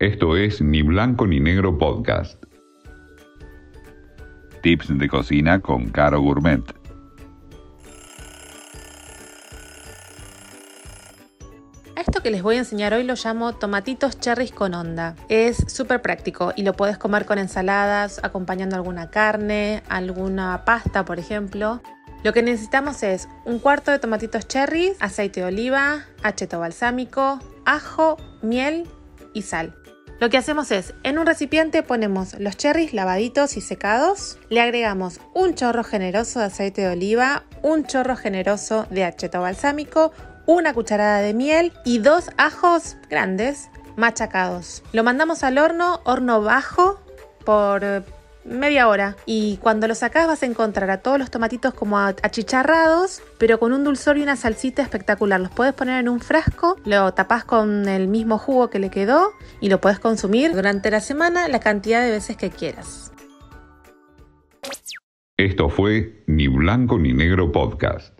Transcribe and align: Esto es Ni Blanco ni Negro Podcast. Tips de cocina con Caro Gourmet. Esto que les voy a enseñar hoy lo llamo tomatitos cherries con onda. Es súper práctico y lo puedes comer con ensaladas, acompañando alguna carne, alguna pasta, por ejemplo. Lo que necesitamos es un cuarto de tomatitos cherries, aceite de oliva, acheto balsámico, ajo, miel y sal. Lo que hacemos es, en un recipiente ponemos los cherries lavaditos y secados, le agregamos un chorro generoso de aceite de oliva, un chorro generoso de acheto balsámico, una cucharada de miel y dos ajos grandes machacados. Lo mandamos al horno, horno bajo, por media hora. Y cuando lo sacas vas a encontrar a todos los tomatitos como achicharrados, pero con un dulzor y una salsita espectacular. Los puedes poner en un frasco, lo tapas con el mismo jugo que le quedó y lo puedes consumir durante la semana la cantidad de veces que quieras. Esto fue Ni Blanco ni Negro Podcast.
Esto 0.00 0.34
es 0.34 0.62
Ni 0.62 0.80
Blanco 0.80 1.26
ni 1.26 1.40
Negro 1.40 1.76
Podcast. 1.76 2.42
Tips 4.62 4.96
de 4.96 5.08
cocina 5.10 5.60
con 5.60 5.90
Caro 5.90 6.22
Gourmet. 6.22 6.62
Esto 11.94 12.22
que 12.22 12.30
les 12.30 12.42
voy 12.42 12.56
a 12.56 12.60
enseñar 12.60 12.94
hoy 12.94 13.04
lo 13.04 13.12
llamo 13.22 13.52
tomatitos 13.52 14.18
cherries 14.18 14.52
con 14.52 14.72
onda. 14.72 15.16
Es 15.28 15.58
súper 15.68 16.00
práctico 16.00 16.54
y 16.56 16.62
lo 16.62 16.72
puedes 16.72 16.96
comer 16.96 17.26
con 17.26 17.38
ensaladas, 17.38 18.24
acompañando 18.24 18.76
alguna 18.76 19.10
carne, 19.10 19.82
alguna 19.90 20.64
pasta, 20.64 21.04
por 21.04 21.18
ejemplo. 21.18 21.82
Lo 22.24 22.32
que 22.32 22.42
necesitamos 22.42 23.02
es 23.02 23.28
un 23.44 23.58
cuarto 23.58 23.90
de 23.90 23.98
tomatitos 23.98 24.48
cherries, 24.48 24.96
aceite 24.98 25.40
de 25.40 25.46
oliva, 25.48 26.06
acheto 26.22 26.58
balsámico, 26.58 27.38
ajo, 27.66 28.16
miel 28.40 28.88
y 29.34 29.42
sal. 29.42 29.76
Lo 30.20 30.28
que 30.28 30.36
hacemos 30.36 30.70
es, 30.70 30.92
en 31.02 31.18
un 31.18 31.24
recipiente 31.24 31.82
ponemos 31.82 32.38
los 32.38 32.58
cherries 32.58 32.92
lavaditos 32.92 33.56
y 33.56 33.62
secados, 33.62 34.38
le 34.50 34.60
agregamos 34.60 35.18
un 35.32 35.54
chorro 35.54 35.82
generoso 35.82 36.40
de 36.40 36.44
aceite 36.44 36.82
de 36.82 36.88
oliva, 36.88 37.44
un 37.62 37.86
chorro 37.86 38.16
generoso 38.16 38.86
de 38.90 39.04
acheto 39.04 39.40
balsámico, 39.40 40.12
una 40.44 40.74
cucharada 40.74 41.22
de 41.22 41.32
miel 41.32 41.72
y 41.86 42.00
dos 42.00 42.28
ajos 42.36 42.98
grandes 43.08 43.70
machacados. 43.96 44.82
Lo 44.92 45.04
mandamos 45.04 45.42
al 45.42 45.56
horno, 45.56 46.02
horno 46.04 46.42
bajo, 46.42 47.00
por 47.46 48.04
media 48.50 48.88
hora. 48.88 49.16
Y 49.26 49.58
cuando 49.58 49.88
lo 49.88 49.94
sacas 49.94 50.26
vas 50.26 50.42
a 50.42 50.46
encontrar 50.46 50.90
a 50.90 50.98
todos 50.98 51.18
los 51.18 51.30
tomatitos 51.30 51.72
como 51.72 51.98
achicharrados, 51.98 53.22
pero 53.38 53.58
con 53.58 53.72
un 53.72 53.84
dulzor 53.84 54.18
y 54.18 54.22
una 54.22 54.36
salsita 54.36 54.82
espectacular. 54.82 55.40
Los 55.40 55.50
puedes 55.50 55.72
poner 55.72 56.00
en 56.00 56.08
un 56.08 56.20
frasco, 56.20 56.76
lo 56.84 57.12
tapas 57.14 57.44
con 57.44 57.88
el 57.88 58.08
mismo 58.08 58.38
jugo 58.38 58.70
que 58.70 58.78
le 58.78 58.90
quedó 58.90 59.32
y 59.60 59.68
lo 59.68 59.80
puedes 59.80 59.98
consumir 59.98 60.52
durante 60.52 60.90
la 60.90 61.00
semana 61.00 61.48
la 61.48 61.60
cantidad 61.60 62.02
de 62.02 62.10
veces 62.10 62.36
que 62.36 62.50
quieras. 62.50 63.12
Esto 65.36 65.70
fue 65.70 66.22
Ni 66.26 66.48
Blanco 66.48 66.98
ni 66.98 67.14
Negro 67.14 67.50
Podcast. 67.50 68.19